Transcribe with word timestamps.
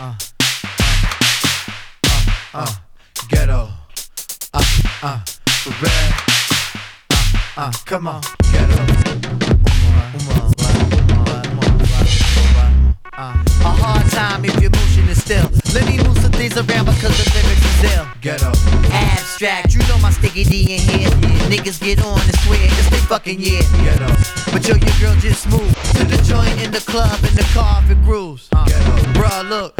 uh, 0.00 0.14
uh, 2.06 2.24
uh, 2.54 2.74
ghetto, 3.28 3.68
uh, 4.54 4.62
uh, 5.02 5.18
for 5.24 5.70
real, 5.82 5.92
uh, 7.10 7.60
uh, 7.60 7.72
come 7.84 8.06
on, 8.06 8.22
ghetto. 8.52 9.08
Uh, 13.20 13.34
a 13.64 13.70
hard 13.74 14.06
time 14.12 14.44
if 14.44 14.54
your 14.60 14.70
motion 14.70 15.08
is 15.08 15.20
still. 15.20 15.50
Let 15.74 15.84
me 15.88 15.98
move 15.98 16.16
some 16.18 16.30
things 16.30 16.56
around 16.56 16.86
because 16.86 17.18
the 17.18 17.26
lyrics 17.34 17.64
is 17.66 17.96
ill. 17.96 18.06
Ghetto. 18.20 18.52
Abstract, 18.92 19.74
you 19.74 19.80
know 19.88 19.98
my 19.98 20.10
sticky 20.12 20.44
D 20.44 20.74
in 20.76 20.80
here. 20.80 21.10
Niggas 21.50 21.82
get 21.82 22.00
on 22.04 22.20
and 22.20 22.38
swear 22.46 22.60
it's 22.62 22.90
they 22.90 22.98
fucking 22.98 23.40
yeah. 23.40 23.62
Ghetto. 23.82 24.06
But 24.52 24.68
yo, 24.68 24.76
your 24.76 24.94
girl 25.00 25.16
just 25.20 25.48
moved 25.50 25.74
to 25.96 26.04
the 26.04 26.22
joint 26.22 26.62
in 26.62 26.70
the 26.70 26.78
club 26.78 27.18
in 27.24 27.34
the 27.34 27.42
car 27.52 27.82
if 27.82 27.90
it 27.90 28.00
grooves. 28.04 28.48
Uh, 28.52 28.64
Ghetto. 28.66 28.92
Bruh, 29.18 29.48
look, 29.48 29.74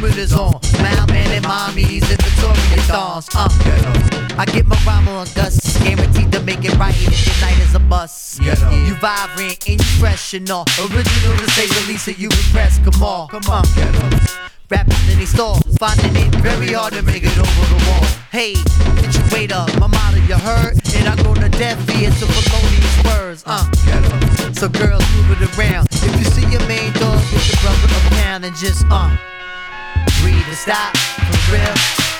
the 0.00 0.18
is 0.18 0.32
on. 0.32 0.52
Malman 0.80 1.28
and 1.36 1.44
mommies 1.44 2.08
and 2.08 2.20
Victoria 2.22 2.82
thongs. 2.88 3.28
Uh, 3.34 3.48
Ghetto. 3.64 4.36
I 4.36 4.44
get 4.46 4.66
my 4.66 4.76
rhyme 4.86 5.08
on 5.08 5.26
Gus, 5.34 5.76
guaranteed 5.82 6.32
to 6.32 6.40
make 6.40 6.64
it 6.64 6.74
right 6.78 6.94
if 6.96 7.26
your 7.26 7.36
night 7.40 7.58
is 7.58 7.74
a 7.74 7.80
bust. 7.80 8.40
You 8.40 8.94
vibrant 8.96 9.68
and 9.68 9.78
you 9.78 9.86
fresh 9.98 10.34
and 10.34 10.50
all. 10.50 10.64
Original 10.78 11.36
to 11.36 11.50
say 11.50 11.66
the 11.66 11.84
least, 11.88 12.06
so 12.06 12.12
you 12.12 12.28
impress. 12.28 12.78
Come 12.78 13.02
on, 13.02 13.28
come 13.28 13.44
on. 13.50 13.64
Ghetto. 13.74 14.40
Rappers 14.70 15.08
in 15.10 15.18
they 15.18 15.26
stall, 15.26 15.58
finding 15.78 16.14
it 16.14 16.34
very 16.36 16.72
hard 16.72 16.94
to 16.94 17.02
make 17.02 17.24
it 17.24 17.36
over 17.36 17.66
the 17.74 17.84
wall. 17.90 18.04
Hey, 18.30 18.54
get 19.02 19.14
your 19.14 19.26
weight 19.32 19.52
up, 19.52 19.68
my 19.80 19.88
motto 19.88 20.18
you 20.18 20.36
heard, 20.38 20.78
and 20.94 21.08
I 21.08 21.16
go 21.22 21.34
to 21.34 21.48
death 21.48 21.78
ears 21.98 22.18
to 22.20 22.26
felonious 22.26 23.04
words. 23.04 23.42
Uh, 23.44 23.66
so 24.52 24.68
girls 24.68 25.02
move 25.16 25.42
it 25.42 25.58
around. 25.58 25.88
If 25.90 26.16
you 26.16 26.24
see 26.24 26.46
your 26.52 26.64
main 26.68 26.92
dog, 26.92 27.20
get 27.32 27.42
your 27.50 27.60
brother 27.60 27.88
a 27.90 28.10
pound 28.14 28.44
and 28.44 28.54
just 28.54 28.86
uh, 28.90 29.16
breathe 30.20 30.46
and 30.46 30.56
stop 30.56 30.96
for 30.96 31.52
real, 31.52 31.76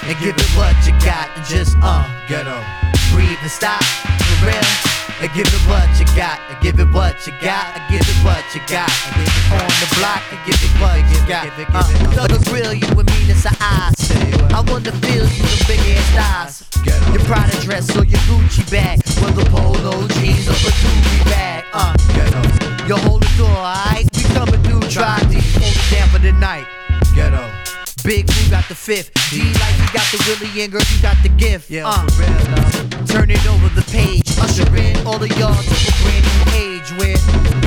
and 0.09 0.17
give 0.20 0.36
it 0.36 0.50
what 0.56 0.77
you 0.86 0.92
got 1.05 1.28
and 1.36 1.45
just 1.47 1.77
uh, 1.83 2.05
ghetto. 2.28 2.59
Breathe 3.12 3.39
and 3.42 3.50
stop 3.50 3.83
for 3.83 4.47
real. 4.47 4.70
And 5.20 5.28
give 5.34 5.45
it 5.45 5.64
what 5.69 5.84
you 6.00 6.06
got, 6.17 6.41
and 6.48 6.56
give 6.62 6.81
it 6.81 6.89
what 6.97 7.27
you 7.27 7.33
got, 7.42 7.77
and 7.77 7.84
give 7.92 8.00
it 8.00 8.25
what 8.25 8.41
you 8.55 8.61
got, 8.64 8.89
and 8.89 9.20
give 9.20 9.28
it 9.28 9.53
on 9.53 9.69
the 9.69 9.89
block, 10.00 10.22
and 10.33 10.41
give 10.48 10.56
it 10.56 10.72
what 10.81 10.97
you 11.12 11.20
got. 11.28 11.45
Uh, 12.17 12.27
the 12.27 12.41
grill 12.48 12.72
you 12.72 12.89
and 12.89 13.05
me, 13.05 13.28
that's 13.28 13.45
a 13.45 13.53
eyes. 13.61 13.92
I 14.48 14.65
wanna 14.67 14.92
feel 15.05 15.28
you 15.28 15.44
the 15.44 15.65
big 15.69 15.81
ass 15.92 16.09
thighs. 16.17 17.12
Your 17.12 17.20
Prada 17.28 17.53
dress 17.61 17.94
or 17.98 18.05
your 18.06 18.20
Gucci 18.20 18.65
bag, 18.70 19.05
whether 19.20 19.44
polo 19.50 20.09
jeans 20.09 20.48
or 20.48 20.53
a 20.53 20.72
doobie 20.81 21.25
bag. 21.27 21.65
Uh, 21.75 21.92
you 22.89 22.97
hold 22.97 23.22
the 23.22 23.28
door, 23.37 23.50
alright? 23.50 24.09
We 24.17 24.22
coming 24.33 24.62
through, 24.62 24.89
try 24.89 25.20
deep, 25.28 25.44
hold 25.61 25.77
it 25.77 25.91
down 25.92 26.09
for 26.09 26.19
the 26.19 26.33
night. 26.33 26.67
Ghetto. 27.15 27.70
Big 28.05 28.27
Blue 28.27 28.51
got 28.51 28.67
the 28.69 28.75
fifth. 28.75 29.11
D 29.31 29.43
like 29.43 29.77
you 29.79 29.89
got 29.93 30.06
the 30.11 30.19
Willie 30.27 30.62
and 30.62 30.73
girl, 30.73 30.83
you 30.95 31.03
got 31.03 31.17
the 31.23 31.29
gift. 31.29 31.70
Yeah, 31.70 31.87
uh, 31.87 32.06
for 32.09 32.23
real, 32.23 32.31
love. 32.31 33.09
Turn 33.09 33.31
it 33.31 33.45
over 33.47 33.69
the 33.75 33.84
page. 33.91 34.27
Usher 34.39 34.65
in 34.77 34.97
all 35.06 35.23
of 35.23 35.29
y'all 35.39 35.55
to 35.55 35.75
a 35.75 35.93
brand 36.03 36.25
new 36.25 36.43
age 36.56 36.89
where 36.98 37.17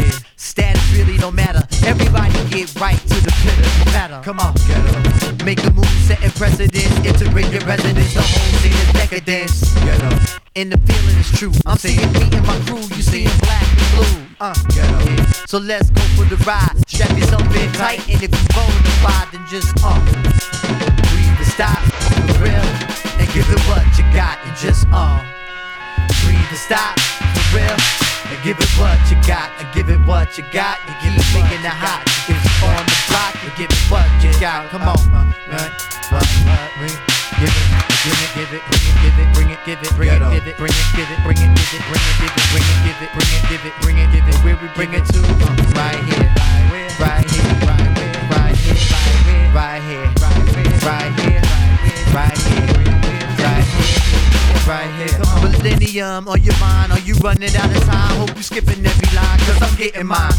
yeah, 0.01 0.11
status 0.35 0.83
really 0.93 1.17
don't 1.17 1.35
matter. 1.35 1.61
Everybody 1.85 2.33
get 2.49 2.73
right 2.79 2.97
to 2.97 3.17
the 3.21 3.33
pit 3.43 3.57
of 3.59 3.85
the 3.85 3.91
matter. 3.91 4.21
Come 4.23 4.39
on, 4.39 4.53
get 4.67 4.81
up. 4.95 5.45
Make 5.45 5.63
a 5.63 5.71
move, 5.71 5.85
setting 6.07 6.31
precedence. 6.31 7.05
Integrate 7.05 7.51
your 7.51 7.65
residence. 7.65 8.13
The 8.13 8.21
whole 8.21 8.59
scene 8.59 8.71
is 8.71 8.93
decadence. 8.93 9.73
Get 9.85 10.01
up. 10.03 10.19
And 10.55 10.71
the 10.71 10.77
feeling 10.77 11.17
is 11.19 11.31
true. 11.37 11.51
I'm 11.65 11.77
seeing 11.77 12.11
me 12.13 12.29
and 12.31 12.45
my 12.45 12.57
crew. 12.65 12.81
You 12.95 13.03
seeing 13.03 13.31
black 13.39 13.65
and 13.67 13.89
blue. 13.97 14.25
Uh, 14.39 14.53
get 14.69 14.89
up. 14.92 14.92
So 15.53 15.59
let's 15.59 15.91
go 15.91 16.01
for 16.17 16.25
the 16.25 16.35
ride. 16.49 16.73
Strap 16.87 17.13
yourself 17.13 17.45
in 17.53 17.71
tight. 17.73 18.01
And 18.09 18.17
if 18.23 18.33
you 18.33 18.45
bona 18.57 19.29
then 19.29 19.45
just 19.45 19.69
uh. 19.85 20.01
Breathe 21.13 21.29
and 21.29 21.45
stop. 21.45 21.77
For 22.33 22.41
real. 22.41 22.65
And 23.21 23.29
give 23.37 23.45
it 23.45 23.61
what 23.69 23.85
you 23.93 24.01
got. 24.17 24.41
And 24.49 24.57
just 24.57 24.89
uh. 24.89 25.21
Breathe 26.25 26.41
and 26.41 26.57
stop. 26.57 26.97
For 26.97 27.61
real. 27.61 27.77
And 28.33 28.41
give 28.41 28.57
it 28.57 28.71
what 28.81 28.97
you 29.13 29.17
got. 29.29 29.53
And 29.61 29.69
give 29.77 29.93
it 29.93 30.01
what 30.09 30.35
you 30.39 30.43
got. 30.49 30.81
You 30.89 30.93
keep 31.05 31.21
making 31.37 31.61
it 31.61 31.69
hot. 31.69 32.01
You 32.25 32.33
get 32.33 32.49
on 32.65 32.81
the 32.89 32.97
block. 33.13 33.37
And 33.45 33.53
give 33.53 33.69
it 33.69 33.85
what 33.93 34.09
you 34.25 34.33
got. 34.41 34.73
Come 34.73 34.89
on. 34.89 34.97
Right. 35.53 35.69
What? 36.09 36.25
What? 36.49 36.69
Bring 36.81 36.97
it. 36.97 37.13
Give 37.37 37.49
it, 37.49 38.35
give 38.35 38.53
it, 38.53 38.61
give 38.69 39.15
it, 39.15 39.33
bring 39.33 39.49
it, 39.49 39.59
give 39.65 39.79
it, 39.79 39.95
bring 39.95 40.09
it, 40.09 40.19
give 40.25 40.47
it, 40.47 40.57
bring 40.57 40.71
it, 40.71 40.87
give 40.91 41.07
it, 41.07 41.23
bring 41.23 41.37
it, 41.39 41.55
give 41.63 41.71
it, 41.71 41.87
bring 41.87 42.11
it, 42.11 42.11
give 42.11 42.27
it, 42.27 42.43
bring 42.51 42.67
it, 42.67 42.83
give 42.83 42.99
it, 42.99 43.09
bring 43.15 43.31
it, 43.31 43.41
give 43.49 43.63
it, 43.63 43.73
bring 43.81 43.97
it, 43.97 44.11
give 44.11 44.27
it, 44.27 44.35
where 44.43 44.57
we 44.57 44.67
bring 44.75 44.93
it 44.93 45.12
On 55.93 56.41
your 56.41 56.57
mind, 56.57 56.91
are 56.91 56.99
you 57.01 57.13
running 57.21 57.55
out 57.55 57.69
of 57.69 57.83
time? 57.83 58.17
Hope 58.17 58.35
you 58.35 58.41
skipping 58.41 58.83
every 58.83 59.15
line, 59.15 59.37
cause 59.45 59.61
I'm 59.61 59.77
getting 59.77 60.07
mine. 60.07 60.33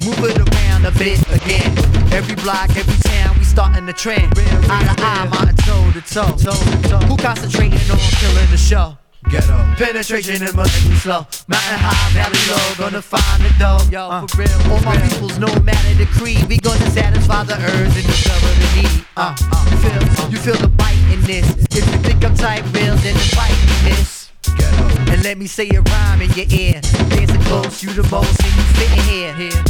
Move 0.00 0.24
it 0.24 0.38
around 0.40 0.86
a 0.86 0.90
bit 0.92 1.20
again. 1.28 1.76
Every 2.10 2.34
block, 2.36 2.70
every 2.74 2.96
town, 3.04 3.36
we 3.36 3.44
starting 3.44 3.84
the 3.84 3.92
trend. 3.92 4.32
Eye 4.38 4.88
to 4.88 5.04
eye, 5.04 5.28
mountain 5.28 5.56
toe 5.56 5.92
to 5.92 6.00
toe. 6.00 7.04
Who 7.04 7.18
concentrating 7.18 7.78
on 7.90 7.98
killing 8.16 8.50
the 8.50 8.56
show? 8.56 8.96
Ghetto. 9.28 9.58
Penetration 9.76 10.40
in 10.40 10.56
must 10.56 10.72
be 10.88 10.96
slow. 10.96 11.26
Mountain 11.48 11.80
high, 11.84 12.08
valley 12.16 12.40
low, 12.48 12.88
gonna 12.88 13.02
find 13.02 13.44
the 13.44 13.52
dough. 13.58 13.84
Yo, 13.92 14.08
uh, 14.08 14.26
for 14.26 14.40
real. 14.40 14.72
All 14.72 14.80
my 14.88 14.96
peoples, 15.04 15.38
no 15.38 15.52
matter 15.68 15.94
the 16.00 16.06
creed, 16.16 16.48
we 16.48 16.56
gonna 16.56 16.90
satisfy 16.92 17.44
the 17.44 17.60
urge 17.60 17.92
and 17.92 18.06
discover 18.06 18.48
the 18.56 18.80
need. 18.80 19.04
Uh, 19.18 19.36
uh, 19.52 19.68
you 19.70 19.76
feel, 19.76 20.24
uh, 20.24 20.28
you 20.30 20.38
feel 20.38 20.56
the 20.56 20.68
bite 20.68 20.96
in 21.12 21.20
this. 21.28 21.44
If 21.76 21.84
you 21.92 21.98
think 22.00 22.24
I'm 22.24 22.34
tight, 22.34 22.64
real, 22.72 22.96
then 22.96 23.12
invite 23.12 23.52
me, 23.52 23.90
miss. 23.90 24.17
Ghetto. 24.17 24.17
And 25.18 25.24
let 25.24 25.36
me 25.36 25.48
say 25.48 25.68
a 25.74 25.82
rhyme 25.82 26.22
in 26.22 26.30
your 26.38 26.46
ear. 26.54 26.78
Dancing 27.10 27.42
close, 27.50 27.82
you 27.82 27.90
the 27.90 28.06
most, 28.06 28.38
and 28.38 28.54
you 28.54 28.62
fitting 28.78 29.02
here. 29.10 29.34
here. 29.34 29.62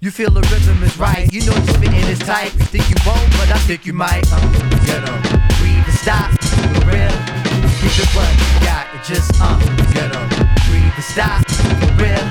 You 0.00 0.10
feel 0.10 0.28
the 0.28 0.44
rhythm 0.52 0.84
is 0.84 0.92
right. 0.98 1.24
You 1.32 1.40
know 1.40 1.56
the 1.56 1.72
spitting 1.72 2.04
is 2.04 2.18
tight. 2.18 2.52
You 2.52 2.68
think 2.68 2.84
you 2.92 2.96
won't, 3.08 3.24
but 3.40 3.48
I 3.48 3.56
think 3.64 3.86
you 3.86 3.94
might. 3.94 4.28
Uh, 4.28 4.36
ghetto. 4.84 5.16
Breathe 5.56 5.88
and 5.88 5.96
stop. 5.96 6.28
For 6.44 6.84
real. 6.84 7.16
Give 7.80 7.96
it 7.96 8.12
what 8.12 8.28
you 8.28 8.52
got. 8.60 8.84
It 8.92 9.00
just 9.08 9.32
uh. 9.40 9.56
Ghetto. 9.96 10.20
Breathe 10.68 10.92
and 10.92 11.08
stop. 11.16 11.40
For 11.48 12.04
real. 12.04 12.28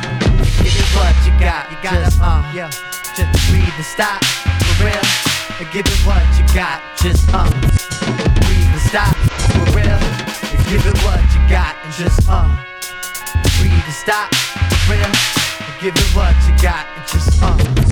Give 0.61 0.77
it 0.77 0.89
what 0.93 1.17
you 1.25 1.33
got. 1.41 1.65
You 1.73 1.77
got 1.81 1.97
just 2.05 2.21
uh. 2.21 2.45
Yeah. 2.53 2.69
Just 3.17 3.33
breathe 3.49 3.65
and 3.65 3.89
stop. 3.97 4.21
For 4.77 4.85
real. 4.85 5.05
And 5.57 5.65
give 5.73 5.89
it 5.89 6.01
what 6.05 6.21
you 6.37 6.45
got. 6.53 6.85
Just 7.01 7.25
uh. 7.33 7.49
Breathe 8.45 8.77
and 8.77 8.85
stop. 8.85 9.15
For 9.57 9.73
real. 9.73 9.97
And 10.53 10.61
give 10.69 10.85
it 10.85 10.97
what 11.01 11.26
got. 11.49 11.75
And 11.83 11.93
just 11.93 12.27
uh. 12.29 12.47
Breathe 13.59 13.73
and 13.73 13.93
stop. 13.93 14.33
For 14.35 14.93
real. 14.93 15.11
Give 15.81 15.95
it 15.95 16.15
what 16.15 16.35
you 16.47 16.53
got 16.61 16.85
and 16.95 17.07
just 17.07 17.41
uh 17.41 17.86